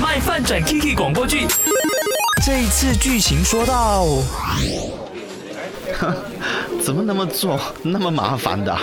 [0.00, 1.46] 卖饭转 Kiki 广播剧，
[2.44, 4.06] 这一次剧情说到，
[6.82, 8.82] 怎么那么做那么麻烦的啊、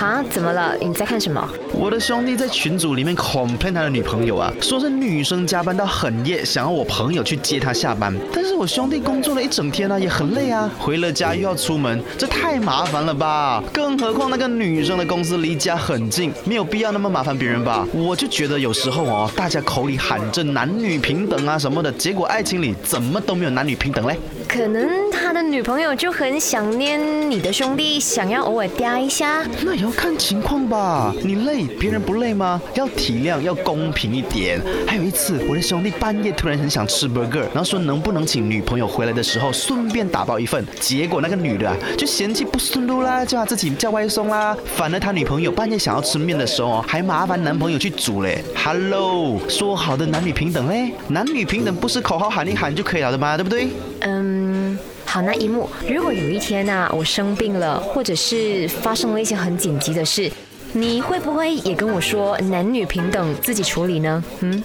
[0.00, 0.74] 哈，怎么了？
[0.80, 1.46] 你在看什么？
[1.74, 8.10] 我的兄弟在群组里面 complain 他的女朋友啊，说是女生加班到很夜，想要我朋友去接她下班。
[8.32, 13.62] 但是我兄弟工作了一整天啊，也很累啊，回了家又要出门，这太麻烦了吧？
[13.74, 17.86] 更何况那个女生的公司离家很近，没有必要那么麻烦别人吧？
[17.92, 24.18] 我就觉得有时候哦，大家口里喊着男女平等啊什么的，结果爱情里怎么都没有男女平等嘞？
[24.48, 29.46] 可能他的女朋友就很想念你的兄弟，想要偶尔嗲一下。
[29.64, 31.14] 那也要看情况吧。
[31.22, 32.60] 你累，别人不累吗？
[32.74, 34.60] 要体谅，要公平一点。
[34.88, 40.66] 还有一次，我的兄弟半夜突然很想吃 burger，然后说能不能请女朋友回来的时候顺便打包一份。
[40.80, 44.56] 结果那个女的啊，就嫌弃不顺路啦，叫他自己叫外送啦。
[44.74, 48.42] 反而他女朋友半夜想要吃面的时候哦，还麻烦男朋友去煮嘞。
[48.56, 50.92] Hello，说好的男女平等嘞？
[51.06, 53.36] 男女平等不是口号喊一喊就可以了的吗？
[53.36, 53.68] 对不对？
[54.00, 54.76] 嗯，
[55.10, 60.30] 好，那一幕，如果有一天呢、我生病了，或者是发生了一些很紧急的事，
[60.72, 64.22] 你会不会也跟我说男女平等，自己处理呢？
[64.38, 64.62] 嗯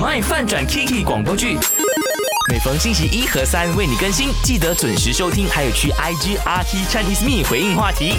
[0.00, 1.58] ，My 饭转 Kiki 广播剧。
[2.50, 8.14] 每逢星期一和三为你更新，记得准时收听，还有去 IG RT Chinese Me 回应话题。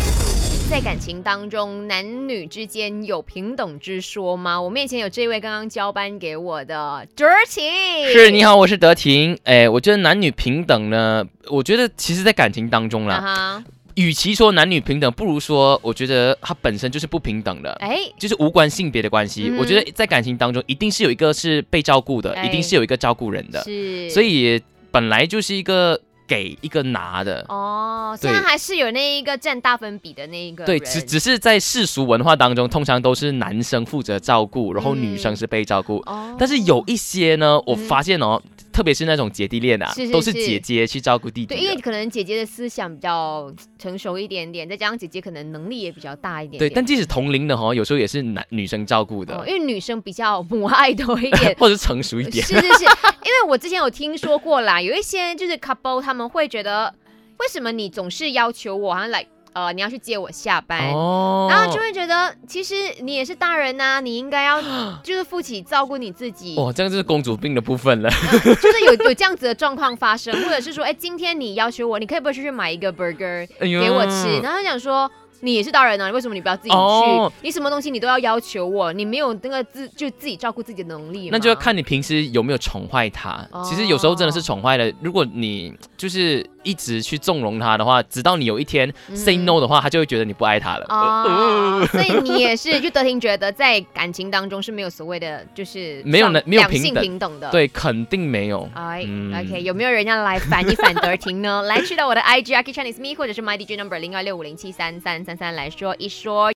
[0.69, 4.59] 在感情当中，男女之间有平等之说吗？
[4.59, 9.37] 我面前有这位刚刚交班给我的 Dirty，是，你好，我是德婷。
[9.43, 13.63] 哎，我觉得男女平等呢，我觉得其实，在感情当中啦，
[13.95, 17.71] 与其说男女平等，不如说，我觉得它本身就是不平等的。
[17.73, 19.57] 哎，就是无关性别的关系，嗯。
[19.57, 22.45] 我觉得在感情当中，一定是有一个是被照顾的，哎。
[22.45, 25.99] 一定是有一个照顾人的，是，所以本来就是一个
[26.33, 27.45] 给一个拿的。
[27.47, 35.97] 哦，虽然对还是有那一个占大分比的那一个对，只只是在世俗文化当中，通常都是男生负责照顾，然后女生是被照顾。
[36.07, 36.35] 哦。
[36.39, 38.41] 但是有一些呢，我发现哦，
[38.73, 40.43] 特别是那种姐弟恋啊，是是都是是。
[40.43, 52.43] 姐姐去照顾弟弟对，因为可能姐姐的思想比较成熟一点点，再加上姐姐可能能力也比较大一点对，但即使同龄的哈，有时候也是男女生照顾的，哦因为女生比较母爱多一点， 或者是成熟一点。
[52.45, 56.93] 是是是，因为我之前有听说过啦，有一些就是 couple 他们会觉得，
[57.39, 60.89] 为什么你总是要求我，好像来呃你要去接我下班。
[60.91, 64.61] 哦然后就会觉得，其实你也是大人呐、你应该要
[65.03, 68.09] 就是负起照顾你自己，哦，这样就是公主病的部分了。
[68.09, 74.39] 就是有有这样子的状况发生，或者是说，哎，今天你要求我，你可以不可以去买一个 burger 给我吃？
[74.41, 75.09] 然后他讲说。
[75.43, 76.75] 你也是大人啊，为什么你不要自己去？
[76.75, 83.45] 哦你什么东西你都要要求我，你没有那个自就自己照顾自己的能力吗那就要看你平时有没有宠坏他。
[83.63, 84.89] 其实有时候真的是宠坏了。
[85.01, 90.85] 如果你就是一直去纵容他的话，直到你有一天 say no 的话，他就会觉得你不爱他了。
[90.87, 97.51] 哦， 所以你也是，就德婷觉得在感情当中是没有所谓的，就是没有呢没有两性平等平等的。。
[97.51, 98.69] 对，肯定没有。
[98.73, 101.63] 哎、嗯 o k 有没有人要来反一反德婷呢？
[101.67, 106.51] 来去到我的 IG Aki Chinese Me，或者是 My DJ Number 零二六五零七三三三三三来说一说。